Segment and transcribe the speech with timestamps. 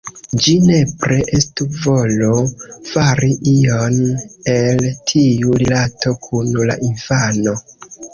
[0.43, 2.29] Ĝi nepre estu volo
[2.91, 3.99] fari ion
[4.55, 4.81] el
[5.11, 7.55] tiu rilato kun la infano.